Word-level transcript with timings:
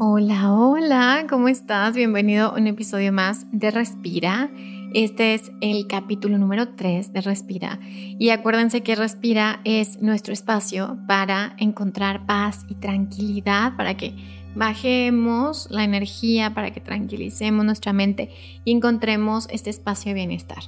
Hola, 0.00 0.52
hola, 0.52 1.26
¿cómo 1.28 1.48
estás? 1.48 1.96
Bienvenido 1.96 2.50
a 2.50 2.54
un 2.54 2.68
episodio 2.68 3.12
más 3.12 3.46
de 3.50 3.72
Respira. 3.72 4.48
Este 4.94 5.34
es 5.34 5.50
el 5.60 5.88
capítulo 5.88 6.38
número 6.38 6.68
3 6.76 7.12
de 7.12 7.20
Respira. 7.20 7.80
Y 7.82 8.30
acuérdense 8.30 8.84
que 8.84 8.94
Respira 8.94 9.60
es 9.64 10.00
nuestro 10.00 10.32
espacio 10.32 10.98
para 11.08 11.56
encontrar 11.58 12.26
paz 12.26 12.64
y 12.68 12.76
tranquilidad, 12.76 13.76
para 13.76 13.96
que 13.96 14.14
bajemos 14.54 15.66
la 15.68 15.82
energía, 15.82 16.54
para 16.54 16.70
que 16.72 16.80
tranquilicemos 16.80 17.64
nuestra 17.64 17.92
mente 17.92 18.30
y 18.64 18.70
encontremos 18.70 19.48
este 19.50 19.70
espacio 19.70 20.10
de 20.10 20.14
bienestar. 20.14 20.62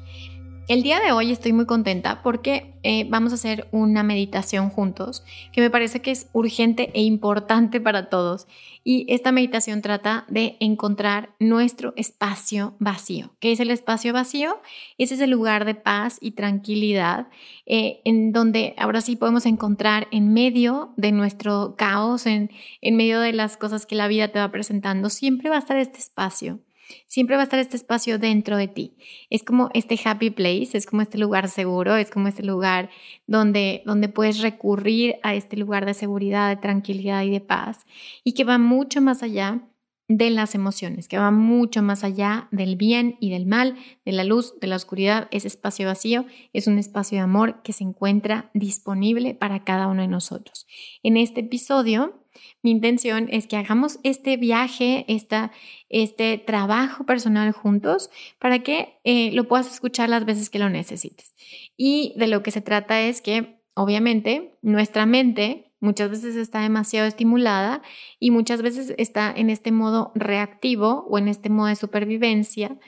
El 0.70 0.84
día 0.84 1.01
de 1.01 1.10
hoy 1.10 1.33
estoy 1.33 1.52
muy 1.52 1.66
contenta 1.66 2.23
porque 2.23 2.77
eh, 2.84 3.05
vamos 3.10 3.33
a 3.33 3.34
hacer 3.34 3.66
una 3.73 4.05
meditación 4.05 4.70
juntos 4.70 5.24
que 5.52 5.60
me 5.60 5.69
parece 5.69 6.01
que 6.01 6.12
es 6.12 6.29
urgente 6.33 6.93
e 6.95 7.02
importante 7.02 7.80
para 7.80 8.09
todos. 8.09 8.46
Y 8.84 9.05
esta 9.09 9.33
meditación 9.33 9.83
trata 9.83 10.27
de 10.29 10.56
encontrar 10.60 11.30
nuestro 11.41 11.93
espacio 11.96 12.77
vacío. 12.79 13.33
¿Qué 13.41 13.51
es 13.51 13.59
el 13.59 13.73
espacio 13.73 14.12
vacío? 14.12 14.60
Ese 14.96 15.15
es 15.15 15.20
el 15.20 15.30
lugar 15.30 15.65
de 15.65 15.74
paz 15.74 16.19
y 16.20 16.30
tranquilidad 16.30 17.27
eh, 17.66 18.01
en 18.05 18.30
donde 18.30 18.74
ahora 18.79 19.01
sí 19.01 19.16
podemos 19.16 19.46
encontrar 19.46 20.07
en 20.12 20.32
medio 20.32 20.95
de 20.96 21.10
nuestro 21.10 21.74
caos, 21.77 22.27
en, 22.27 22.48
en 22.80 22.95
medio 22.95 23.18
de 23.18 23.32
las 23.32 23.57
cosas 23.57 23.87
que 23.87 23.96
la 23.96 24.07
vida 24.07 24.29
te 24.29 24.38
va 24.38 24.52
presentando, 24.52 25.10
siempre 25.10 25.51
va 25.51 25.57
a 25.57 25.59
estar 25.59 25.79
este 25.79 25.98
espacio 25.98 26.60
Siempre 27.07 27.37
va 27.37 27.43
a 27.43 27.45
estar 27.45 27.59
este 27.59 27.77
espacio 27.77 28.19
dentro 28.19 28.57
de 28.57 28.69
ti. 28.69 28.97
Es 29.30 29.43
como 29.43 29.71
este 29.75 29.99
happy 30.03 30.30
place, 30.30 30.71
es 30.73 30.87
como 30.87 31.03
este 31.03 31.19
lugar 31.19 31.49
seguro, 31.49 31.97
es 31.97 32.10
como 32.10 32.29
este 32.29 32.43
lugar 32.43 32.91
donde, 33.27 33.82
donde 33.87 34.09
puedes 34.09 34.41
recurrir 34.41 35.16
a 35.23 35.35
este 35.35 35.57
lugar 35.57 35.87
de 35.87 35.95
seguridad, 35.95 36.49
de 36.49 36.57
tranquilidad 36.57 37.23
y 37.23 37.30
de 37.30 37.41
paz. 37.41 37.87
Y 38.24 38.32
que 38.32 38.45
va 38.45 38.59
mucho 38.59 39.01
más 39.01 39.23
allá 39.23 39.63
de 40.10 40.29
las 40.30 40.57
emociones, 40.57 41.07
que 41.07 41.19
va 41.19 41.30
mucho 41.30 41.82
más 41.82 42.02
allá 42.02 42.49
del 42.51 42.74
bien 42.74 43.16
y 43.21 43.30
del 43.30 43.47
mal, 43.47 43.77
de 44.04 44.10
la 44.10 44.25
luz, 44.25 44.59
de 44.60 44.66
la 44.66 44.75
oscuridad. 44.75 45.29
Ese 45.30 45.47
espacio 45.47 45.87
vacío 45.87 46.27
es 46.52 46.66
un 46.66 46.80
espacio 46.80 47.19
de 47.19 47.23
amor 47.23 47.63
que 47.63 47.73
se 47.73 47.85
encuentra 47.85 48.51
disponible 48.52 49.35
para 49.35 49.63
cada 49.63 49.87
uno 49.87 50.02
de 50.02 50.09
nosotros. 50.09 50.66
En 51.04 51.16
este 51.16 51.43
episodio 51.43 52.20
mi 52.62 52.70
intención 52.70 53.28
es 53.30 53.46
que 53.46 53.56
hagamos 53.56 53.98
este 54.02 54.36
viaje, 54.36 55.04
esta, 55.09 55.52
este 55.88 56.38
trabajo 56.38 57.04
personal 57.04 57.52
juntos 57.52 58.10
para 58.38 58.60
que 58.60 58.98
eh, 59.04 59.32
lo 59.32 59.48
puedas 59.48 59.73
escuchar 59.73 60.09
las 60.09 60.24
veces 60.24 60.51
que 60.51 60.58
lo 60.58 60.68
necesites. 60.68 61.34
Y 61.76 62.14
de 62.16 62.26
lo 62.26 62.42
que 62.42 62.51
se 62.51 62.60
trata 62.60 63.01
es 63.01 63.20
que, 63.20 63.60
obviamente, 63.74 64.58
nuestra 64.62 65.06
mente 65.06 65.72
muchas 65.81 66.10
veces 66.10 66.36
está 66.36 66.60
demasiado 66.60 67.06
estimulada 67.06 67.82
y 68.19 68.31
muchas 68.31 68.62
veces 68.62 68.94
está 68.98 69.32
en 69.34 69.50
este 69.50 69.72
modo 69.72 70.12
reactivo 70.14 71.06
o 71.08 71.19
en 71.19 71.28
este 71.28 71.48
modo 71.48 71.69
de 71.69 71.76
supervivencia 71.76 72.78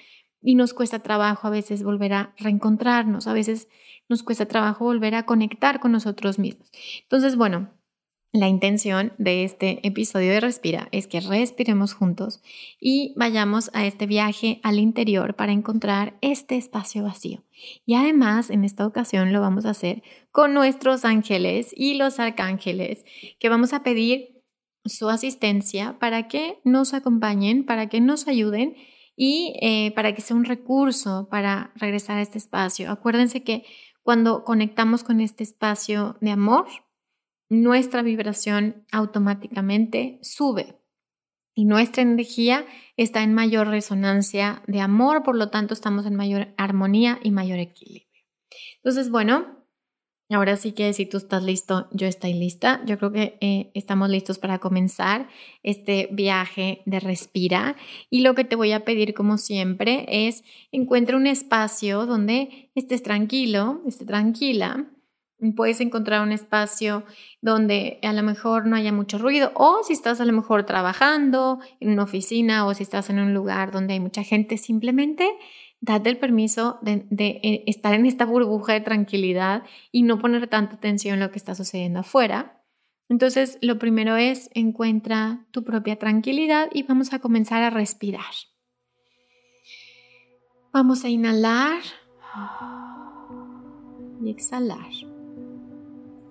y 0.42 0.54
nos 0.56 0.74
cuesta 0.74 0.98
trabajo 0.98 1.46
a 1.46 1.50
veces 1.50 1.82
volver 1.82 2.12
a 2.12 2.34
reencontrarnos, 2.36 3.26
a 3.26 3.32
veces 3.32 3.68
nos 4.08 4.22
cuesta 4.22 4.46
trabajo 4.46 4.84
volver 4.84 5.14
a 5.14 5.24
conectar 5.24 5.80
con 5.80 5.92
nosotros 5.92 6.38
mismos. 6.38 6.70
Entonces, 7.02 7.36
bueno, 7.36 7.70
la 8.32 8.48
intención 8.48 9.12
de 9.18 9.44
este 9.44 9.86
episodio 9.86 10.32
de 10.32 10.40
Respira 10.40 10.88
es 10.90 11.06
que 11.06 11.20
respiremos 11.20 11.92
juntos 11.92 12.40
y 12.80 13.12
vayamos 13.14 13.70
a 13.74 13.84
este 13.84 14.06
viaje 14.06 14.58
al 14.62 14.78
interior 14.78 15.36
para 15.36 15.52
encontrar 15.52 16.16
este 16.22 16.56
espacio 16.56 17.02
vacío. 17.02 17.44
Y 17.84 17.94
además, 17.94 18.48
en 18.48 18.64
esta 18.64 18.86
ocasión 18.86 19.34
lo 19.34 19.42
vamos 19.42 19.66
a 19.66 19.70
hacer 19.70 20.02
con 20.30 20.54
nuestros 20.54 21.04
ángeles 21.04 21.74
y 21.76 21.94
los 21.94 22.18
arcángeles, 22.18 23.04
que 23.38 23.50
vamos 23.50 23.74
a 23.74 23.82
pedir 23.82 24.42
su 24.86 25.10
asistencia 25.10 25.98
para 25.98 26.26
que 26.26 26.58
nos 26.64 26.94
acompañen, 26.94 27.66
para 27.66 27.90
que 27.90 28.00
nos 28.00 28.26
ayuden 28.28 28.76
y 29.14 29.58
eh, 29.60 29.92
para 29.94 30.14
que 30.14 30.22
sea 30.22 30.36
un 30.36 30.46
recurso 30.46 31.28
para 31.30 31.70
regresar 31.76 32.16
a 32.16 32.22
este 32.22 32.38
espacio. 32.38 32.90
Acuérdense 32.90 33.42
que 33.42 33.64
cuando 34.02 34.42
conectamos 34.42 35.04
con 35.04 35.20
este 35.20 35.44
espacio 35.44 36.16
de 36.22 36.30
amor, 36.30 36.66
nuestra 37.52 38.00
vibración 38.00 38.86
automáticamente 38.92 40.18
sube 40.22 40.80
y 41.54 41.66
nuestra 41.66 42.02
energía 42.02 42.64
está 42.96 43.22
en 43.22 43.34
mayor 43.34 43.68
resonancia 43.68 44.62
de 44.66 44.80
amor, 44.80 45.22
por 45.22 45.36
lo 45.36 45.50
tanto 45.50 45.74
estamos 45.74 46.06
en 46.06 46.16
mayor 46.16 46.54
armonía 46.56 47.20
y 47.22 47.30
mayor 47.30 47.58
equilibrio. 47.58 48.08
Entonces, 48.76 49.10
bueno, 49.10 49.66
ahora 50.30 50.56
sí 50.56 50.72
que 50.72 50.94
si 50.94 51.04
tú 51.04 51.18
estás 51.18 51.42
listo, 51.42 51.88
yo 51.92 52.06
estoy 52.06 52.32
lista. 52.32 52.80
Yo 52.86 52.96
creo 52.96 53.12
que 53.12 53.36
eh, 53.42 53.70
estamos 53.74 54.08
listos 54.08 54.38
para 54.38 54.58
comenzar 54.58 55.28
este 55.62 56.08
viaje 56.10 56.80
de 56.86 57.00
respira. 57.00 57.76
Y 58.08 58.22
lo 58.22 58.34
que 58.34 58.44
te 58.44 58.56
voy 58.56 58.72
a 58.72 58.86
pedir, 58.86 59.12
como 59.12 59.36
siempre, 59.36 60.06
es 60.08 60.42
encuentra 60.70 61.18
un 61.18 61.26
espacio 61.26 62.06
donde 62.06 62.70
estés 62.74 63.02
tranquilo, 63.02 63.82
estés 63.86 64.06
tranquila 64.06 64.88
Puedes 65.56 65.80
encontrar 65.80 66.22
un 66.22 66.30
espacio 66.30 67.04
donde 67.40 67.98
a 68.02 68.12
lo 68.12 68.22
mejor 68.22 68.66
no 68.66 68.76
haya 68.76 68.92
mucho 68.92 69.18
ruido 69.18 69.50
o 69.54 69.82
si 69.82 69.92
estás 69.92 70.20
a 70.20 70.24
lo 70.24 70.32
mejor 70.32 70.64
trabajando 70.64 71.58
en 71.80 71.90
una 71.90 72.04
oficina 72.04 72.64
o 72.66 72.74
si 72.74 72.84
estás 72.84 73.10
en 73.10 73.18
un 73.18 73.34
lugar 73.34 73.72
donde 73.72 73.94
hay 73.94 74.00
mucha 74.00 74.22
gente, 74.22 74.56
simplemente 74.56 75.28
date 75.82 76.10
el 76.10 76.16
permiso 76.16 76.78
de, 76.80 77.06
eh, 77.42 77.64
estar 77.66 77.92
en 77.92 78.06
esta 78.06 78.24
burbuja 78.24 78.72
de 78.72 78.80
tranquilidad 78.80 79.64
y 79.90 80.04
no 80.04 80.18
poner 80.18 80.46
tanta 80.46 80.76
atención 80.76 81.14
en 81.14 81.20
lo 81.20 81.30
que 81.32 81.38
está 81.38 81.54
sucediendo 81.56 82.00
afuera. 82.00 82.62
Entonces, 83.08 83.58
lo 83.60 83.78
primero 83.78 84.16
es 84.16 84.48
encuentra 84.54 85.44
tu 85.50 85.64
propia 85.64 85.98
tranquilidad 85.98 86.70
y 86.72 86.84
vamos 86.84 87.12
a 87.12 87.18
comenzar 87.18 87.62
a 87.62 87.70
respirar. 87.70 88.32
Vamos 90.72 91.04
a 91.04 91.08
inhalar 91.10 91.82
y 94.24 94.30
exhalar. 94.30 95.11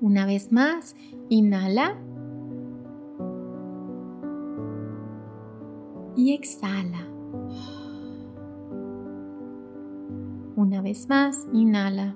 Una 0.01 0.25
vez 0.25 0.51
más, 0.51 0.95
inhala. 1.29 1.95
Y 6.16 6.34
exhala. 6.34 7.07
Una 10.56 10.81
vez 10.81 11.07
más, 11.07 11.47
inhala. 11.53 12.16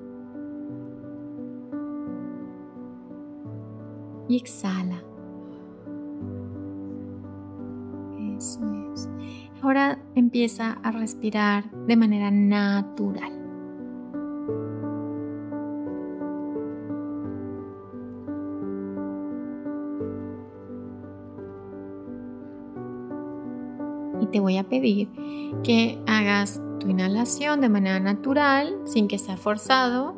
Y 4.27 4.37
exhala. 4.37 5.03
Eso 8.35 8.61
es. 8.93 9.09
Ahora 9.61 9.99
empieza 10.15 10.71
a 10.71 10.91
respirar 10.91 11.69
de 11.85 11.95
manera 11.95 12.31
natural. 12.31 13.34
Te 24.35 24.41
voy 24.41 24.57
a 24.57 24.67
pedir 24.67 25.07
que 25.63 25.97
hagas 26.07 26.61
tu 26.81 26.89
inhalación 26.89 27.61
de 27.61 27.69
manera 27.69 28.01
natural, 28.01 28.81
sin 28.83 29.07
que 29.07 29.17
sea 29.17 29.37
forzado. 29.37 30.13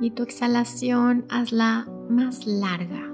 Y 0.00 0.12
tu 0.12 0.22
exhalación 0.22 1.24
hazla 1.28 1.88
más 2.08 2.46
larga. 2.46 3.12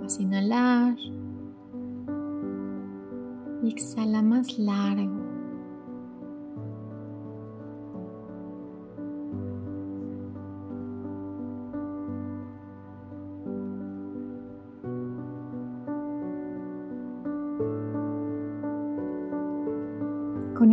Vas 0.00 0.18
a 0.18 0.22
inhalar 0.22 0.96
y 3.62 3.68
exhala 3.68 4.20
más 4.20 4.58
largo. 4.58 5.27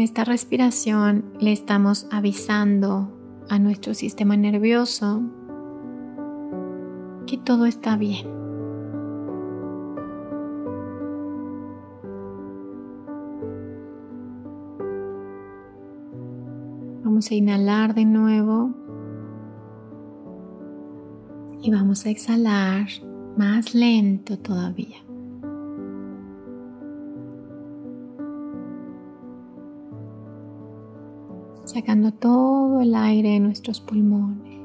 Esta 0.06 0.24
respiración 0.24 1.26
le 1.40 1.52
estamos 1.52 2.08
avisando 2.12 3.12
a 3.50 3.58
nuestro 3.58 3.96
sistema 3.96 4.38
nervioso 4.38 5.24
que 7.26 7.40
todo 7.40 7.66
está 7.66 7.98
bien. 7.98 8.28
Vamos 17.04 17.32
a 17.32 17.34
inhalar 17.34 17.96
de 17.96 18.06
nuevo 18.06 18.76
y 21.64 21.72
vamos 21.72 22.06
a 22.06 22.12
exhalar 22.12 22.90
más 23.36 23.74
lento 23.74 24.38
todavía. 24.38 25.05
sacando 31.76 32.14
todo 32.14 32.80
el 32.80 32.96
aire 32.96 33.32
de 33.32 33.40
nuestros 33.42 33.82
pulmones. 33.82 34.62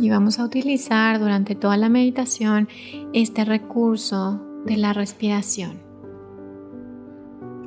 Y 0.00 0.10
vamos 0.10 0.40
a 0.40 0.44
utilizar 0.44 1.20
durante 1.20 1.54
toda 1.54 1.76
la 1.76 1.88
meditación 1.88 2.68
este 3.12 3.44
recurso 3.44 4.40
de 4.66 4.78
la 4.78 4.92
respiración. 4.92 5.78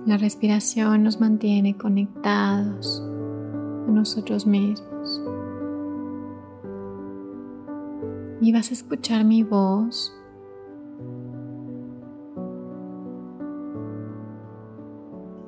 La 0.06 0.18
respiración 0.18 1.04
nos 1.04 1.22
mantiene 1.22 1.78
conectados 1.78 3.02
a 3.88 3.90
nosotros 3.90 4.46
mismos. 4.46 5.22
Y 8.42 8.52
vas 8.52 8.70
a 8.72 8.74
escuchar 8.74 9.24
mi 9.24 9.44
voz 9.44 10.17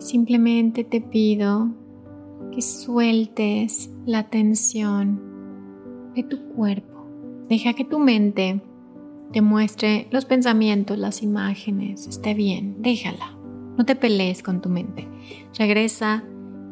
Simplemente 0.10 0.84
te 0.84 1.02
pido 1.02 1.70
que 2.52 2.64
sueltes 2.64 3.92
la 4.08 4.28
tensión 4.28 5.22
de 6.16 6.24
tu 6.24 6.48
cuerpo. 6.56 7.06
Deja 7.48 7.74
que 7.74 7.86
tu 7.86 8.00
mente 8.00 8.60
te 9.32 9.44
muestre 9.44 10.08
los 10.10 10.26
pensamientos, 10.26 10.98
las 10.98 11.22
imágenes. 11.22 12.08
Esté 12.08 12.34
bien, 12.34 12.82
déjala. 12.82 13.38
No 13.78 13.86
te 13.86 13.96
pelees 13.96 14.42
con 14.42 14.64
tu 14.64 14.70
mente. 14.70 15.08
Regresa 15.60 16.24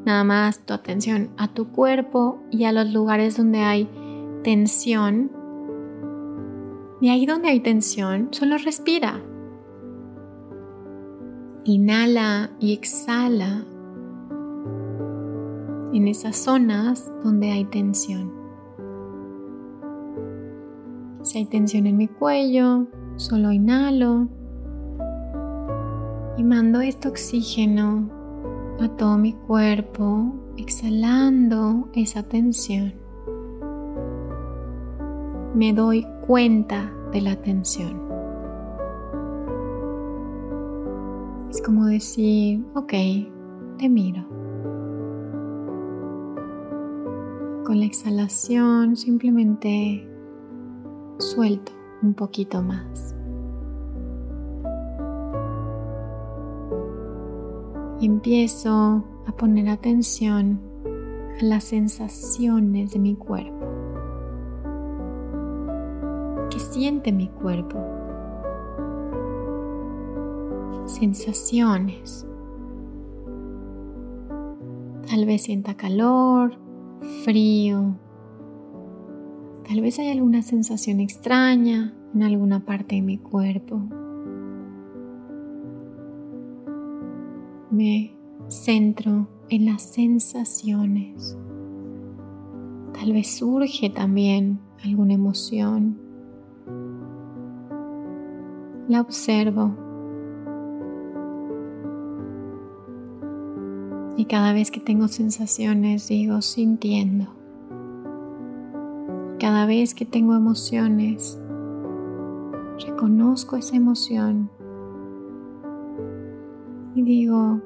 nada 0.04 0.24
más 0.24 0.66
tu 0.66 0.74
atención 0.74 1.30
a 1.38 1.54
tu 1.54 1.68
cuerpo 1.68 2.42
y 2.50 2.64
a 2.64 2.72
los 2.72 2.92
lugares 2.92 3.38
donde 3.38 3.60
hay 3.60 3.88
tensión. 4.44 5.32
Y 7.02 7.10
ahí 7.10 7.28
donde 7.28 7.50
hay 7.50 7.60
tensión, 7.60 8.30
solo 8.32 8.58
respira. 8.58 9.22
Inhala 11.70 12.50
y 12.62 12.72
exhala 12.72 13.66
en 15.92 16.08
esas 16.08 16.38
zonas 16.38 17.12
donde 17.26 17.52
hay 17.52 17.66
tensión. 17.66 18.32
Si 21.24 21.40
hay 21.40 21.46
tensión 21.46 21.86
en 21.86 21.98
mi 21.98 22.08
cuello, 22.08 22.88
solo 23.18 23.52
inhalo 23.52 24.30
y 26.38 26.44
mando 26.46 26.80
este 26.80 27.10
oxígeno 27.10 28.10
a 28.80 28.88
todo 28.88 29.18
mi 29.18 29.34
cuerpo, 29.34 30.34
exhalando 30.56 31.90
esa 31.94 32.24
tensión. 32.24 32.94
Me 35.54 35.74
doy 35.74 36.08
cuenta 36.26 36.94
de 37.12 37.20
la 37.20 37.36
tensión. 37.36 38.07
Como 41.68 41.88
decir, 41.88 42.66
ok, 42.76 42.94
te 43.78 43.90
miro. 43.90 44.26
Con 47.66 47.82
la 47.82 47.86
exhalación 47.86 48.96
simplemente 48.96 50.10
suelto 51.18 51.74
un 52.02 52.14
poquito 52.14 52.62
más. 52.62 53.14
Y 58.00 58.06
empiezo 58.06 59.04
a 59.26 59.32
poner 59.36 59.68
atención 59.68 60.62
a 61.42 61.44
las 61.44 61.66
sensaciones 61.66 62.94
de 62.94 63.00
mi 63.00 63.16
cuerpo. 63.16 63.68
¿Qué 66.50 66.60
siente 66.60 67.12
mi 67.12 67.28
cuerpo? 67.28 68.07
Sensaciones. 70.88 72.26
Tal 75.08 75.26
vez 75.26 75.44
sienta 75.44 75.76
calor, 75.76 76.58
frío. 77.24 77.96
Tal 79.68 79.82
vez 79.82 80.00
hay 80.00 80.10
alguna 80.10 80.42
sensación 80.42 81.00
extraña 81.00 81.94
en 82.14 82.24
alguna 82.24 82.66
parte 82.66 82.96
de 82.96 83.02
mi 83.02 83.18
cuerpo. 83.18 83.82
Me 87.70 88.18
centro 88.48 89.28
en 89.50 89.66
las 89.66 89.84
sensaciones. 89.84 91.38
Tal 92.94 93.14
vez 93.14 93.38
surge 93.38 93.90
también 93.90 94.60
alguna 94.84 95.14
emoción. 95.14 96.00
La 98.88 99.02
observo 99.02 99.87
Y 104.18 104.26
cada 104.26 104.52
vez 104.52 104.72
que 104.72 104.80
tengo 104.80 105.08
sensaciones 105.08 106.08
digo 106.08 106.42
sintiendo. 106.42 107.28
Cada 109.40 109.68
vez 109.68 109.94
que 109.94 110.06
tengo 110.06 110.34
emociones, 110.34 111.40
reconozco 112.84 113.58
esa 113.58 113.76
emoción 113.76 114.50
y 116.96 117.04
digo 117.04 117.62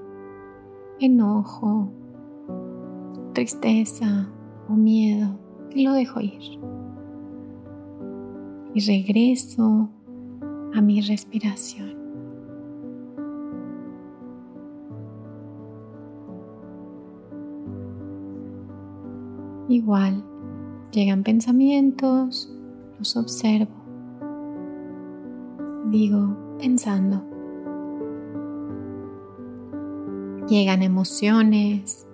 enojo, 1.00 1.90
tristeza 3.34 4.28
o 4.68 4.74
miedo 4.74 5.40
y 5.74 5.86
lo 5.86 5.94
dejo 5.94 6.20
ir. 6.20 6.60
Y 8.74 8.82
regreso 8.82 9.90
a 10.74 10.82
mi 10.82 11.00
respiración. 11.00 12.01
Igual, 19.72 20.22
llegan 20.92 21.24
pensamientos, 21.24 22.54
los 23.00 23.16
observo. 23.16 23.72
Digo, 25.90 26.36
pensando. 26.60 27.24
Llegan 30.50 30.84
emociones, 30.84 32.06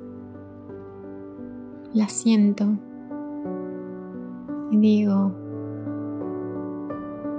las 1.96 2.12
siento 2.12 2.78
y 4.70 4.78
digo, 4.78 5.32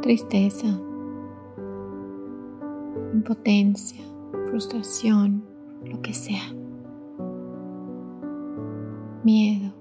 tristeza, 0.03 0.67
impotencia, 3.15 4.03
frustración, 4.51 5.45
lo 5.85 6.03
que 6.03 6.13
sea, 6.13 6.53
miedo. 9.23 9.78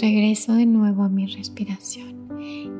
Regreso 0.00 0.54
de 0.54 0.66
nuevo 0.66 1.04
a 1.04 1.08
mi 1.08 1.26
respiración 1.26 2.28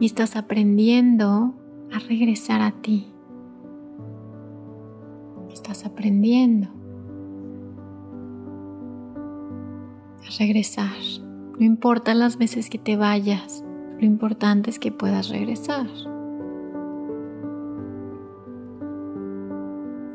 y 0.00 0.06
estás 0.06 0.36
aprendiendo 0.36 1.54
a 1.92 1.98
regresar 1.98 2.60
a 2.60 2.72
ti. 2.72 3.06
Estás 5.52 5.86
aprendiendo 5.86 6.68
a 10.24 10.38
regresar. 10.38 10.96
No 11.58 11.64
importa 11.64 12.14
las 12.14 12.36
veces 12.36 12.68
que 12.68 12.78
te 12.78 12.96
vayas, 12.96 13.64
lo 13.98 14.04
importante 14.04 14.68
es 14.68 14.78
que 14.78 14.92
puedas 14.92 15.30
regresar. 15.30 15.86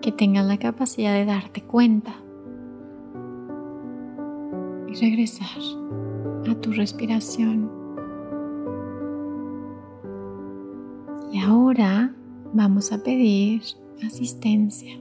Que 0.01 0.12
tengas 0.12 0.46
la 0.46 0.58
capacidad 0.58 1.13
de 1.13 1.25
darte 1.25 1.63
cuenta 1.63 2.13
y 4.88 4.93
regresar 4.96 5.48
a 6.51 6.55
tu 6.60 6.72
respiración. 6.72 7.72
Y 11.31 11.39
ahora 11.39 12.13
vamos 12.53 12.91
a 12.91 13.01
pedir 13.01 13.62
asistencia 14.05 15.00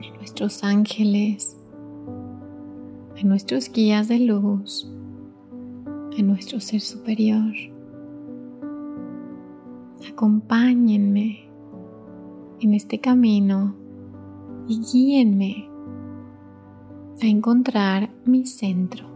a 0.00 0.16
nuestros 0.16 0.62
ángeles, 0.62 1.58
a 3.20 3.24
nuestros 3.24 3.70
guías 3.70 4.08
de 4.08 4.20
luz, 4.20 4.88
a 6.16 6.22
nuestro 6.22 6.60
ser 6.60 6.80
superior. 6.80 7.52
Acompáñenme 10.08 11.48
en 12.60 12.74
este 12.74 13.00
camino 13.00 13.74
y 14.68 14.80
guíenme 14.80 15.73
a 17.22 17.26
encontrar 17.26 18.10
mi 18.24 18.46
centro. 18.46 19.06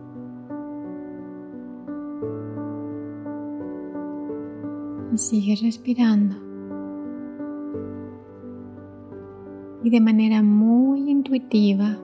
Y 5.13 5.19
sigue 5.19 5.57
respirando. 5.63 6.37
Y 9.83 9.91
de 9.91 10.01
manera 10.01 10.43
muy 10.43 11.11
intuitiva 11.11 11.99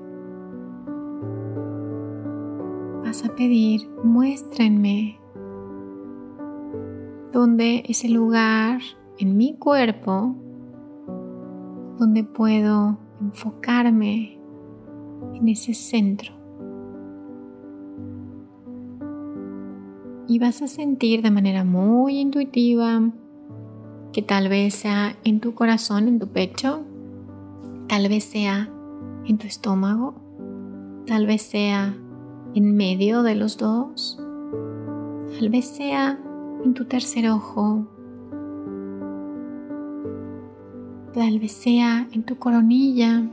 vas 3.05 3.25
a 3.25 3.35
pedir, 3.35 3.89
muéstrenme 4.03 5.21
dónde 7.33 7.83
es 7.87 8.05
el 8.05 8.15
lugar 8.15 8.81
en 9.19 9.37
mi 9.37 9.57
cuerpo 9.57 10.35
donde 11.99 12.25
puedo 12.25 12.99
enfocarme 13.21 14.34
en 15.35 15.49
ese 15.49 15.75
centro. 15.75 16.45
y 20.27 20.39
vas 20.39 20.63
a 20.63 20.67
sentir 20.67 21.23
de 21.23 21.31
manera 21.31 21.65
muy 21.65 22.19
intuitiva 22.19 23.11
que 24.13 24.23
tal 24.23 24.49
vez 24.49 24.75
sea 24.75 25.17
en 25.25 25.41
tu 25.41 25.55
corazón, 25.55 26.09
en 26.09 26.19
tu 26.19 26.29
pecho, 26.29 26.83
tal 27.89 28.09
vez 28.09 28.25
sea 28.25 28.71
en 29.27 29.39
tu 29.39 29.47
estómago, 29.47 30.15
tal 31.07 31.27
vez 31.27 31.43
sea 31.43 31.97
en 32.55 32.77
medio 32.77 33.23
de 33.23 33.35
los 33.35 33.59
dos, 33.59 34.19
tal 35.39 35.49
vez 35.51 35.67
sea 35.67 36.19
en 36.65 36.75
tu 36.75 36.85
tercer 36.87 37.29
ojo, 37.29 37.87
tal 41.13 41.39
vez 41.39 41.53
sea 41.53 42.09
en 42.13 42.23
tu 42.23 42.37
coronilla. 42.39 43.29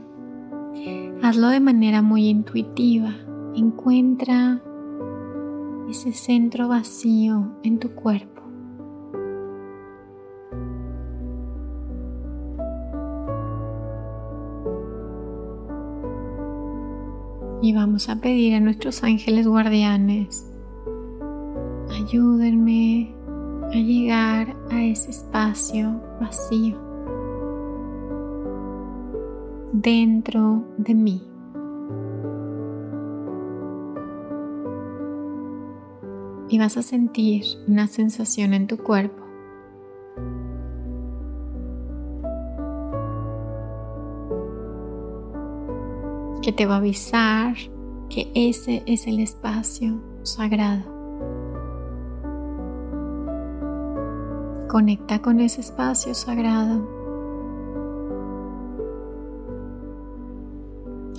Hazlo 1.22 1.48
de 1.48 1.60
manera 1.60 2.02
muy 2.02 2.28
intuitiva. 2.28 3.14
Encuentra 3.54 4.60
ese 5.88 6.12
centro 6.12 6.68
vacío 6.68 7.52
en 7.62 7.78
tu 7.78 7.90
cuerpo. 7.90 8.42
Y 17.60 17.72
vamos 17.72 18.08
a 18.08 18.16
pedir 18.16 18.54
a 18.54 18.60
nuestros 18.60 19.04
ángeles 19.04 19.46
guardianes, 19.46 20.44
ayúdenme 21.90 23.14
a 23.72 23.76
llegar 23.76 24.56
a 24.70 24.82
ese 24.82 25.10
espacio 25.10 26.00
vacío 26.20 26.91
dentro 29.72 30.64
de 30.78 30.94
mí. 30.94 31.22
y 36.52 36.58
vas 36.58 36.76
a 36.76 36.82
sentir 36.82 37.44
una 37.66 37.86
sensación 37.86 38.52
en 38.52 38.66
tu 38.66 38.76
cuerpo. 38.76 39.22
que 46.42 46.52
te 46.52 46.66
va 46.66 46.74
a 46.74 46.78
avisar 46.78 47.54
que 48.10 48.30
ese 48.34 48.82
es 48.84 49.06
el 49.06 49.20
espacio 49.20 50.02
sagrado. 50.24 50.82
Conecta 54.68 55.22
con 55.22 55.38
ese 55.38 55.60
espacio 55.60 56.14
sagrado 56.14 57.01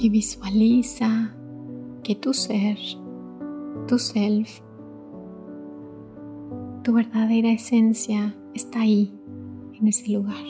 y 0.04 0.10
visualiza 0.10 1.34
que 2.04 2.14
tu 2.14 2.34
ser, 2.34 2.78
tu 3.88 3.98
self, 3.98 4.60
tu 6.84 6.92
verdadera 6.92 7.50
esencia 7.50 8.36
está 8.54 8.82
ahí, 8.82 9.18
en 9.80 9.88
ese 9.88 10.12
lugar. 10.12 10.44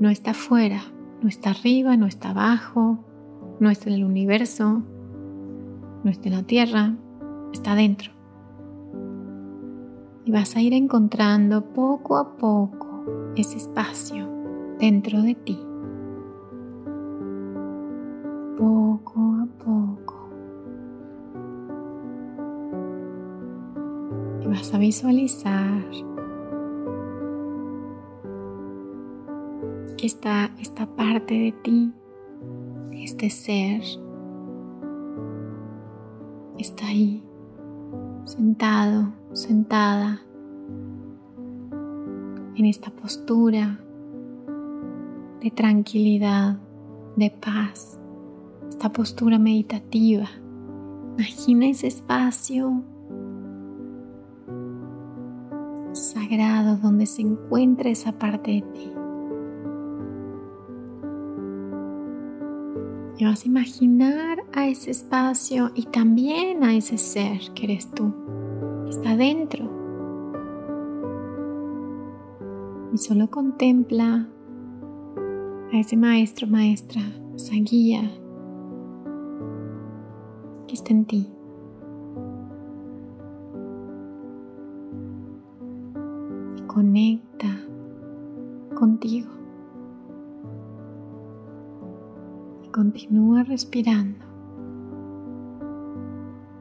No 0.00 0.08
está 0.08 0.30
afuera, 0.30 0.80
no 1.20 1.28
está 1.28 1.50
arriba, 1.50 1.98
no 1.98 2.06
está 2.06 2.30
abajo, 2.30 3.04
no 3.60 3.68
está 3.68 3.90
en 3.90 3.96
el 3.96 4.04
universo, 4.04 4.82
no 6.04 6.10
está 6.10 6.30
en 6.30 6.34
la 6.34 6.44
tierra, 6.44 6.96
está 7.52 7.74
dentro. 7.74 8.10
Y 10.24 10.30
vas 10.30 10.56
a 10.56 10.62
ir 10.62 10.72
encontrando 10.72 11.74
poco 11.74 12.16
a 12.16 12.38
poco 12.38 13.04
ese 13.36 13.58
espacio 13.58 14.26
dentro 14.78 15.20
de 15.20 15.34
ti. 15.34 15.67
Visualizar 24.88 25.84
que 29.98 30.06
está 30.06 30.50
esta 30.58 30.86
parte 30.86 31.34
de 31.34 31.52
ti, 31.62 31.92
este 32.92 33.28
ser, 33.28 33.82
está 36.56 36.86
ahí, 36.86 37.22
sentado, 38.24 39.12
sentada, 39.34 40.22
en 42.56 42.64
esta 42.64 42.90
postura 42.90 43.78
de 45.42 45.50
tranquilidad, 45.50 46.56
de 47.14 47.30
paz, 47.30 48.00
esta 48.70 48.90
postura 48.90 49.38
meditativa. 49.38 50.28
Imagina 51.18 51.66
ese 51.66 51.88
espacio 51.88 52.82
sagrado 56.28 56.76
donde 56.76 57.06
se 57.06 57.22
encuentra 57.22 57.90
esa 57.90 58.12
parte 58.12 58.50
de 58.50 58.62
ti. 58.62 58.92
Y 63.18 63.24
vas 63.24 63.44
a 63.44 63.48
imaginar 63.48 64.44
a 64.52 64.68
ese 64.68 64.90
espacio 64.90 65.70
y 65.74 65.84
también 65.86 66.62
a 66.62 66.74
ese 66.74 66.98
ser 66.98 67.40
que 67.54 67.64
eres 67.64 67.90
tú, 67.90 68.14
que 68.84 68.90
está 68.90 69.16
dentro. 69.16 69.68
Y 72.92 72.98
solo 72.98 73.28
contempla 73.30 74.28
a 75.72 75.78
ese 75.78 75.96
maestro, 75.96 76.46
maestra, 76.46 77.02
esa 77.34 77.54
guía 77.56 78.02
que 80.66 80.74
está 80.74 80.92
en 80.92 81.04
ti. 81.06 81.37
Conecta 86.68 87.48
contigo. 88.76 89.28
Y 92.62 92.68
continúa 92.68 93.42
respirando. 93.42 94.24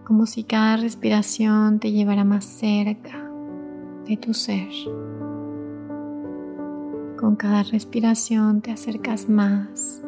Como 0.06 0.26
si 0.26 0.44
cada 0.44 0.78
respiración 0.78 1.80
te 1.80 1.92
llevara 1.92 2.24
más 2.24 2.46
cerca 2.46 3.30
de 4.08 4.18
tu 4.18 4.34
ser. 4.34 4.70
Con 7.20 7.36
cada 7.36 7.62
respiración 7.64 8.62
te 8.62 8.72
acercas 8.72 9.30
más. 9.30 10.02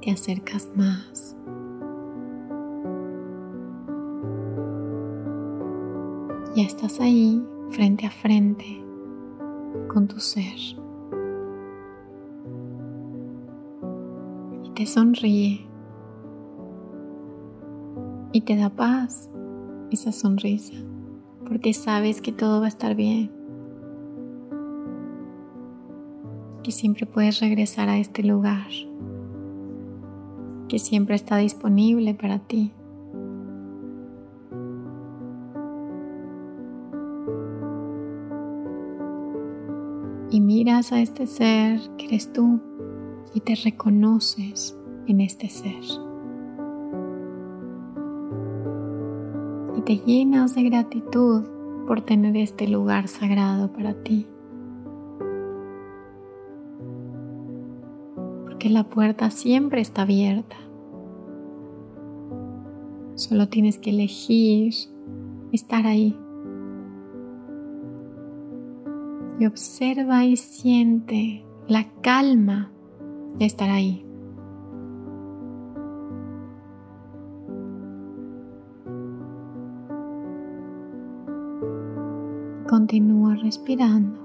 Te 0.00 0.10
acercas 0.10 0.68
más. 0.74 1.36
Ya 6.56 6.62
estás 6.64 6.98
ahí 7.00 7.44
frente 7.70 8.06
a 8.06 8.10
frente 8.10 8.82
con 9.88 10.08
tu 10.08 10.18
ser. 10.18 10.56
Y 14.64 14.70
te 14.74 14.86
sonríe. 14.86 15.66
Y 18.32 18.42
te 18.42 18.56
da 18.56 18.70
paz 18.70 19.28
esa 19.90 20.12
sonrisa, 20.12 20.74
porque 21.48 21.72
sabes 21.72 22.20
que 22.20 22.30
todo 22.30 22.60
va 22.60 22.66
a 22.66 22.68
estar 22.68 22.94
bien. 22.94 23.32
Que 26.62 26.70
siempre 26.70 27.06
puedes 27.06 27.40
regresar 27.40 27.88
a 27.88 27.98
este 27.98 28.22
lugar, 28.22 28.68
que 30.68 30.78
siempre 30.78 31.16
está 31.16 31.38
disponible 31.38 32.14
para 32.14 32.38
ti. 32.38 32.72
A 40.80 41.00
este 41.00 41.26
ser 41.26 41.78
que 41.98 42.06
eres 42.06 42.32
tú 42.32 42.58
y 43.34 43.40
te 43.40 43.54
reconoces 43.54 44.74
en 45.06 45.20
este 45.20 45.50
ser. 45.50 45.82
Y 49.76 49.82
te 49.82 49.98
llenas 49.98 50.54
de 50.54 50.62
gratitud 50.62 51.44
por 51.86 52.00
tener 52.00 52.34
este 52.38 52.66
lugar 52.66 53.08
sagrado 53.08 53.70
para 53.70 53.92
ti. 53.92 54.26
Porque 58.44 58.70
la 58.70 58.84
puerta 58.84 59.30
siempre 59.30 59.82
está 59.82 60.02
abierta. 60.02 60.56
Solo 63.16 63.48
tienes 63.50 63.76
que 63.76 63.90
elegir 63.90 64.72
estar 65.52 65.86
ahí 65.86 66.16
y 69.40 69.46
observa 69.46 70.26
y 70.26 70.36
siente 70.36 71.46
la 71.66 71.90
calma 72.02 72.70
de 73.38 73.46
estar 73.46 73.70
ahí. 73.70 74.04
Continúa 82.68 83.34
respirando. 83.36 84.20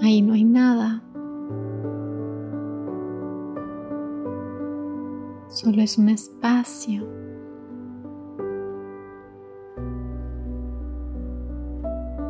Ahí 0.00 0.22
no 0.22 0.32
hay 0.32 0.44
nada. 0.44 1.02
Solo 5.48 5.82
es 5.82 5.98
un 5.98 6.08
espacio. 6.08 7.23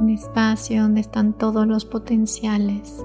Un 0.04 0.10
espacio 0.10 0.82
donde 0.82 1.00
están 1.00 1.32
todos 1.32 1.66
los 1.66 1.86
potenciales. 1.86 3.02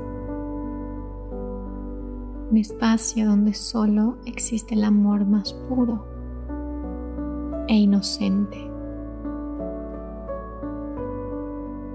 Un 2.51 2.57
espacio 2.57 3.25
donde 3.25 3.53
solo 3.53 4.17
existe 4.25 4.75
el 4.75 4.83
amor 4.83 5.25
más 5.25 5.53
puro 5.69 6.05
e 7.69 7.75
inocente. 7.77 8.69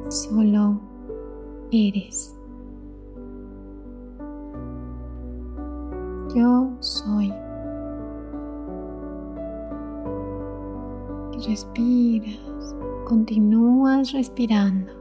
Solo 0.08 0.80
eres. 1.70 2.34
Yo 6.34 6.70
soy. 6.80 7.30
Respiras, 11.46 12.53
continúas 13.04 14.12
respirando. 14.12 14.92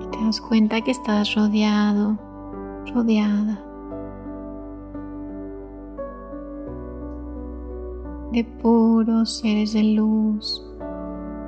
Y 0.00 0.06
te 0.10 0.24
das 0.24 0.40
cuenta 0.40 0.80
que 0.80 0.92
estás 0.92 1.34
rodeado, 1.34 2.18
rodeada 2.94 3.70
de 8.32 8.44
puros 8.44 9.38
seres 9.38 9.72
de 9.72 9.82
luz, 9.82 10.64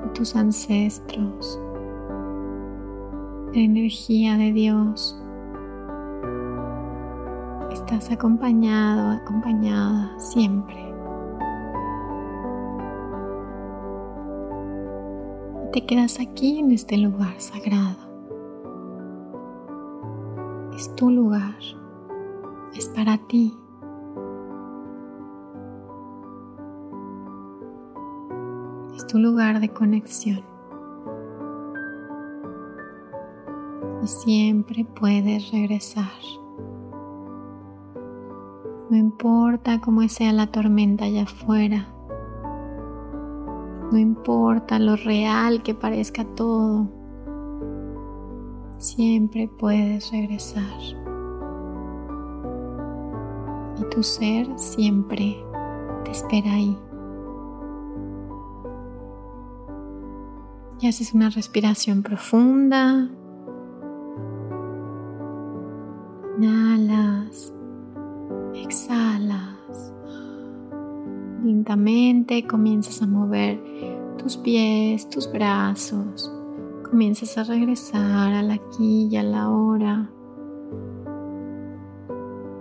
de 0.03 0.09
tus 0.09 0.35
ancestros, 0.35 1.59
de 3.53 3.63
energía 3.63 4.37
de 4.37 4.51
Dios. 4.51 5.17
Estás 7.71 8.11
acompañado, 8.11 9.11
acompañada 9.11 10.19
siempre. 10.19 10.92
Te 15.73 15.85
quedas 15.85 16.19
aquí 16.19 16.59
en 16.59 16.71
este 16.71 16.97
lugar 16.97 17.33
sagrado. 17.41 17.97
Es 20.75 20.95
tu 20.95 21.09
lugar, 21.09 21.55
es 22.75 22.87
para 22.89 23.17
ti. 23.17 23.57
tu 29.13 29.19
lugar 29.19 29.59
de 29.59 29.69
conexión. 29.69 30.43
Y 34.01 34.07
siempre 34.07 34.85
puedes 34.85 35.51
regresar. 35.51 36.09
No 38.89 38.97
importa 38.97 39.79
cómo 39.81 40.01
sea 40.09 40.33
la 40.33 40.47
tormenta 40.47 41.05
allá 41.05 41.23
afuera. 41.23 41.92
No 43.91 43.97
importa 43.97 44.79
lo 44.79 44.95
real 44.95 45.61
que 45.63 45.73
parezca 45.73 46.25
todo. 46.35 46.87
Siempre 48.77 49.49
puedes 49.59 50.11
regresar. 50.11 50.79
Y 53.79 53.83
tu 53.93 54.03
ser 54.03 54.47
siempre 54.57 55.37
te 56.03 56.11
espera 56.11 56.53
ahí. 56.53 56.77
y 60.83 60.87
haces 60.87 61.13
una 61.13 61.29
respiración 61.29 62.03
profunda. 62.03 63.09
Inhalas, 66.37 67.53
exhalas. 68.53 69.93
Lentamente 71.41 72.45
comienzas 72.45 73.01
a 73.01 73.07
mover 73.07 73.63
tus 74.23 74.37
pies, 74.37 75.09
tus 75.09 75.29
brazos. 75.29 76.31
Comienzas 76.89 77.37
a 77.37 77.43
regresar 77.43 78.33
al 78.33 78.51
aquí 78.51 79.09
y 79.11 79.17
a 79.17 79.23
la 79.23 79.49
hora. 79.49 80.09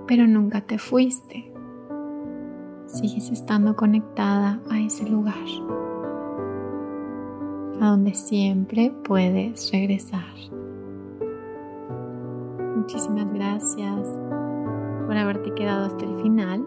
Pero 0.09 0.27
nunca 0.27 0.63
te 0.63 0.79
fuiste. 0.79 1.53
Sigues 2.87 3.31
estando 3.31 3.77
conectada 3.77 4.61
a 4.71 4.81
ese 4.81 5.09
lugar 5.09 5.35
a 7.81 7.91
donde 7.91 8.15
siempre 8.15 8.93
puedes 9.05 9.71
regresar. 9.73 10.35
Muchísimas 12.77 13.33
gracias 13.33 14.09
por 15.07 15.17
haberte 15.17 15.55
quedado 15.55 15.87
hasta 15.87 16.05
el 16.05 16.17
final. 16.23 16.67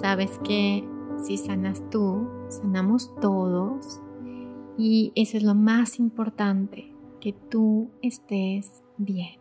Sabes 0.00 0.38
que 0.44 0.88
si 1.18 1.36
sanas 1.36 1.82
tú, 1.90 2.37
sanamos 2.48 3.14
todos. 3.20 4.00
Y 4.78 5.12
eso 5.16 5.36
es 5.36 5.42
lo 5.42 5.54
más 5.54 5.98
importante, 5.98 6.92
que 7.20 7.32
tú 7.32 7.90
estés 8.02 8.82
bien. 8.96 9.40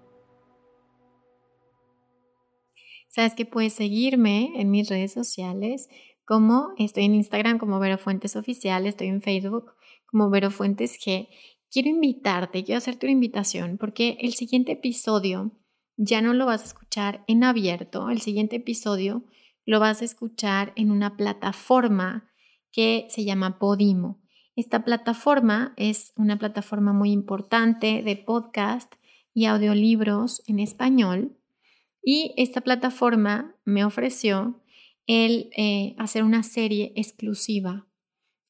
Sabes 3.10 3.34
que 3.34 3.46
puedes 3.46 3.74
seguirme 3.74 4.52
en 4.56 4.70
mis 4.70 4.90
redes 4.90 5.12
sociales, 5.12 5.90
como 6.26 6.74
estoy 6.78 7.06
en 7.06 7.16
Instagram 7.16 7.58
como 7.58 7.80
Vero 7.80 7.98
Fuentes 7.98 8.36
Oficial, 8.36 8.86
estoy 8.86 9.08
en 9.08 9.22
Facebook 9.22 9.74
como 10.06 10.30
Vero 10.30 10.52
Fuentes 10.52 11.00
G, 11.00 11.30
quiero 11.72 11.90
invitarte, 11.90 12.64
quiero 12.64 12.78
hacerte 12.78 13.06
una 13.06 13.14
invitación 13.14 13.78
porque 13.78 14.18
el 14.22 14.34
siguiente 14.34 14.74
episodio 14.74 15.52
ya 15.96 16.22
no 16.22 16.34
lo 16.34 16.46
vas 16.46 16.62
a 16.62 16.66
escuchar 16.66 17.24
en 17.28 17.44
abierto, 17.44 18.10
el 18.10 18.22
siguiente 18.22 18.58
episodio 18.58 19.24
lo 19.66 19.80
vas 19.80 20.02
a 20.02 20.06
escuchar 20.06 20.74
en 20.76 20.92
una 20.92 21.18
plataforma 21.18 22.30
que 22.72 23.08
se 23.10 23.26
llama 23.26 23.60
Podimo. 23.60 24.20
Esta 24.56 24.84
plataforma 24.84 25.74
es 25.78 26.14
una 26.16 26.38
plataforma 26.38 26.94
muy 26.94 27.12
importante 27.12 28.02
de 28.02 28.16
podcast 28.16 28.94
y 29.34 29.46
audiolibros 29.46 30.42
en 30.48 30.60
español 30.60 31.38
y 32.04 32.34
esta 32.38 32.62
plataforma 32.62 33.56
me 33.66 33.86
ofreció 33.86 34.62
el 35.06 35.50
eh, 35.56 35.96
hacer 35.98 36.24
una 36.24 36.44
serie 36.44 36.92
exclusiva 36.96 37.88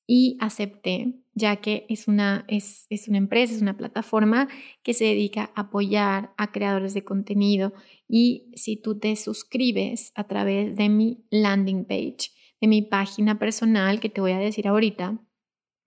y 0.08 0.38
acepté 0.40 1.16
ya 1.38 1.58
que 1.58 1.86
es 1.88 2.08
una, 2.08 2.46
es, 2.48 2.88
una 3.08 3.20
empresa, 3.20 3.54
es 3.54 3.62
una 3.62 3.78
plataforma 3.78 4.48
que 4.82 4.96
se 4.96 5.06
dedica 5.06 5.52
a 5.54 5.62
apoyar 5.62 6.34
a 6.36 6.52
creadores 6.52 6.96
de 6.96 7.04
contenido 7.04 7.74
y 8.10 8.50
si 8.56 8.76
tú 8.76 8.98
te 8.98 9.16
suscribes 9.16 10.12
a 10.16 10.24
través 10.24 10.76
de 10.76 10.90
mi 10.90 11.24
landing 11.30 11.86
page, 11.86 12.32
de 12.62 12.68
mi 12.68 12.82
página 12.82 13.40
personal 13.40 14.00
que 14.00 14.10
te 14.10 14.22
voy 14.22 14.32
a 14.32 14.40
decir 14.40 14.68
ahorita, 14.68 15.20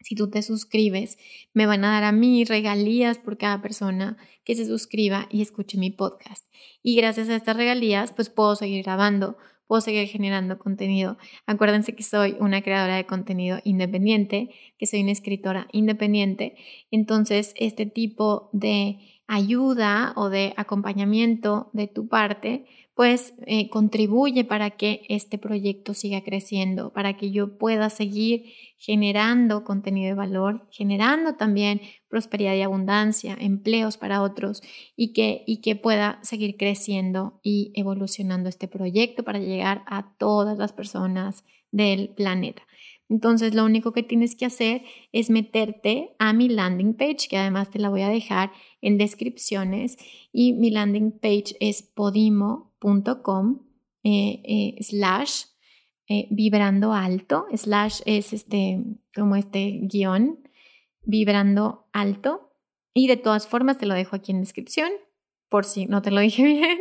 si 0.00 0.14
tú 0.14 0.30
te 0.30 0.42
suscribes, 0.42 1.18
me 1.52 1.66
van 1.66 1.84
a 1.84 1.90
dar 1.92 2.04
a 2.04 2.12
mí 2.12 2.44
regalías 2.44 3.18
por 3.18 3.36
cada 3.36 3.60
persona 3.60 4.16
que 4.44 4.54
se 4.54 4.66
suscriba 4.66 5.26
y 5.30 5.42
escuche 5.42 5.78
mi 5.78 5.90
podcast. 5.90 6.46
Y 6.82 6.96
gracias 6.96 7.28
a 7.28 7.36
estas 7.36 7.56
regalías, 7.56 8.12
pues 8.12 8.30
puedo 8.30 8.56
seguir 8.56 8.82
grabando, 8.82 9.36
puedo 9.66 9.82
seguir 9.82 10.08
generando 10.08 10.58
contenido. 10.58 11.18
Acuérdense 11.46 11.94
que 11.94 12.02
soy 12.02 12.34
una 12.40 12.62
creadora 12.62 12.96
de 12.96 13.06
contenido 13.06 13.60
independiente, 13.64 14.50
que 14.78 14.86
soy 14.86 15.02
una 15.02 15.12
escritora 15.12 15.68
independiente. 15.72 16.56
Entonces, 16.90 17.52
este 17.56 17.84
tipo 17.84 18.48
de 18.52 18.98
ayuda 19.26 20.12
o 20.16 20.28
de 20.28 20.54
acompañamiento 20.56 21.70
de 21.72 21.86
tu 21.86 22.08
parte, 22.08 22.64
pues 23.00 23.32
eh, 23.46 23.70
contribuye 23.70 24.44
para 24.44 24.72
que 24.72 25.06
este 25.08 25.38
proyecto 25.38 25.94
siga 25.94 26.20
creciendo, 26.22 26.92
para 26.92 27.16
que 27.16 27.30
yo 27.30 27.56
pueda 27.56 27.88
seguir 27.88 28.52
generando 28.76 29.64
contenido 29.64 30.08
de 30.08 30.14
valor, 30.14 30.68
generando 30.70 31.34
también 31.36 31.80
prosperidad 32.08 32.54
y 32.56 32.60
abundancia, 32.60 33.38
empleos 33.40 33.96
para 33.96 34.20
otros 34.20 34.60
y 34.96 35.14
que, 35.14 35.44
y 35.46 35.62
que 35.62 35.76
pueda 35.76 36.18
seguir 36.22 36.58
creciendo 36.58 37.40
y 37.42 37.72
evolucionando 37.74 38.50
este 38.50 38.68
proyecto 38.68 39.22
para 39.22 39.38
llegar 39.38 39.82
a 39.86 40.14
todas 40.18 40.58
las 40.58 40.74
personas 40.74 41.46
del 41.70 42.10
planeta. 42.10 42.64
Entonces, 43.10 43.54
lo 43.54 43.64
único 43.64 43.92
que 43.92 44.04
tienes 44.04 44.36
que 44.36 44.46
hacer 44.46 44.82
es 45.12 45.28
meterte 45.30 46.14
a 46.18 46.32
mi 46.32 46.48
landing 46.48 46.94
page, 46.94 47.26
que 47.28 47.36
además 47.36 47.68
te 47.68 47.80
la 47.80 47.88
voy 47.88 48.02
a 48.02 48.08
dejar 48.08 48.52
en 48.80 48.98
descripciones. 48.98 49.98
Y 50.32 50.52
mi 50.52 50.70
landing 50.70 51.10
page 51.10 51.56
es 51.58 51.82
podimo.com 51.82 53.58
eh, 54.04 54.40
eh, 54.44 54.76
slash 54.80 55.42
eh, 56.08 56.28
vibrando 56.30 56.92
alto. 56.92 57.46
Slash 57.52 58.00
es 58.06 58.32
este, 58.32 58.82
como 59.12 59.34
este 59.34 59.80
guion, 59.82 60.38
vibrando 61.02 61.88
alto. 61.92 62.52
Y 62.94 63.08
de 63.08 63.16
todas 63.16 63.48
formas 63.48 63.78
te 63.78 63.86
lo 63.86 63.94
dejo 63.94 64.14
aquí 64.14 64.30
en 64.30 64.40
descripción 64.40 64.90
por 65.50 65.66
si 65.66 65.84
no 65.84 66.00
te 66.00 66.10
lo 66.10 66.20
dije 66.22 66.42
bien, 66.44 66.78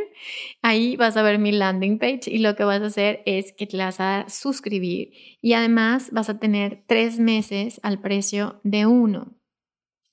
ahí 0.62 0.96
vas 0.96 1.18
a 1.18 1.22
ver 1.22 1.40
mi 1.40 1.52
landing 1.52 2.00
page 2.00 2.22
y 2.28 2.38
lo 2.38 2.56
que 2.56 2.64
vas 2.64 2.82
a 2.82 2.86
hacer 2.86 3.22
es 3.26 3.52
que 3.52 3.68
te 3.68 3.76
vas 3.76 4.00
a 4.00 4.30
suscribir 4.30 5.12
y 5.42 5.54
además 5.54 6.10
vas 6.14 6.30
a 6.30 6.40
tener 6.40 6.86
tres 6.88 7.20
meses 7.20 7.82
al 7.84 8.00
precio 8.00 8.62
de 8.64 8.86
uno. 8.86 9.36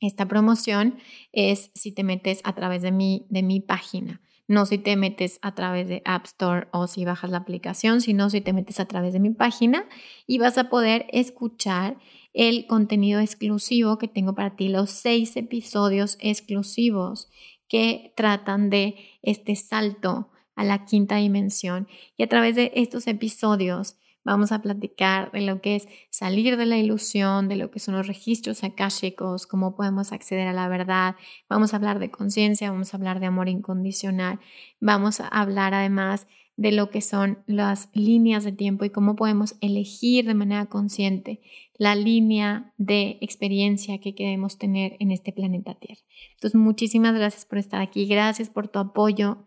Esta 0.00 0.26
promoción 0.26 0.98
es 1.32 1.70
si 1.74 1.92
te 1.92 2.02
metes 2.02 2.40
a 2.44 2.54
través 2.54 2.82
de 2.82 2.92
mi, 2.92 3.26
de 3.30 3.42
mi 3.42 3.60
página. 3.60 4.20
no 4.48 4.64
si 4.64 4.78
te 4.78 4.94
metes 4.94 5.40
a 5.42 5.56
través 5.56 5.88
de 5.88 6.02
App 6.04 6.24
Store 6.26 6.68
o 6.72 6.86
si 6.86 7.04
bajas 7.04 7.30
la 7.30 7.38
aplicación, 7.38 8.00
sino 8.00 8.30
si 8.30 8.40
te 8.40 8.52
metes 8.52 8.78
a 8.78 8.86
través 8.86 9.12
de 9.12 9.18
mi 9.18 9.30
página 9.30 9.88
y 10.24 10.38
vas 10.38 10.56
a 10.56 10.70
poder 10.70 11.06
escuchar 11.10 11.98
el 12.32 12.66
contenido 12.66 13.18
exclusivo 13.18 13.98
que 13.98 14.06
tengo 14.06 14.34
para 14.34 14.54
ti, 14.54 14.68
los 14.68 14.90
seis 14.90 15.36
episodios 15.36 16.16
exclusivos 16.20 17.28
que 17.68 18.12
tratan 18.16 18.70
de 18.70 18.96
este 19.22 19.56
salto 19.56 20.30
a 20.54 20.64
la 20.64 20.84
quinta 20.84 21.16
dimensión. 21.16 21.88
Y 22.16 22.22
a 22.22 22.28
través 22.28 22.56
de 22.56 22.72
estos 22.74 23.06
episodios 23.06 23.96
vamos 24.24 24.50
a 24.50 24.60
platicar 24.60 25.30
de 25.30 25.42
lo 25.42 25.60
que 25.60 25.76
es 25.76 25.88
salir 26.10 26.56
de 26.56 26.66
la 26.66 26.78
ilusión, 26.78 27.48
de 27.48 27.56
lo 27.56 27.70
que 27.70 27.78
son 27.78 27.94
los 27.94 28.08
registros 28.08 28.64
akáshicos, 28.64 29.46
cómo 29.46 29.76
podemos 29.76 30.12
acceder 30.12 30.48
a 30.48 30.52
la 30.52 30.68
verdad. 30.68 31.14
Vamos 31.48 31.72
a 31.72 31.76
hablar 31.76 32.00
de 32.00 32.10
conciencia, 32.10 32.72
vamos 32.72 32.92
a 32.92 32.96
hablar 32.96 33.20
de 33.20 33.26
amor 33.26 33.48
incondicional. 33.48 34.40
Vamos 34.80 35.20
a 35.20 35.28
hablar 35.28 35.74
además 35.74 36.26
de 36.56 36.72
lo 36.72 36.90
que 36.90 37.02
son 37.02 37.38
las 37.46 37.90
líneas 37.92 38.44
de 38.44 38.52
tiempo 38.52 38.84
y 38.84 38.90
cómo 38.90 39.14
podemos 39.14 39.56
elegir 39.60 40.26
de 40.26 40.34
manera 40.34 40.66
consciente 40.66 41.40
la 41.78 41.94
línea 41.94 42.72
de 42.78 43.18
experiencia 43.20 44.00
que 44.00 44.14
queremos 44.14 44.58
tener 44.58 44.96
en 44.98 45.10
este 45.10 45.32
planeta 45.32 45.74
Tierra. 45.74 46.00
Entonces, 46.34 46.58
muchísimas 46.58 47.14
gracias 47.14 47.44
por 47.44 47.58
estar 47.58 47.82
aquí, 47.82 48.06
gracias 48.06 48.48
por 48.48 48.68
tu 48.68 48.78
apoyo, 48.78 49.46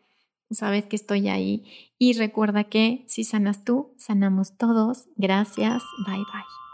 sabes 0.52 0.86
que 0.86 0.96
estoy 0.96 1.28
ahí 1.28 1.66
y 1.98 2.14
recuerda 2.14 2.66
que 2.66 3.04
si 3.08 3.24
sanas 3.24 3.64
tú, 3.64 3.94
sanamos 3.98 4.58
todos. 4.58 5.08
Gracias, 5.16 5.84
bye 6.06 6.18
bye. 6.18 6.69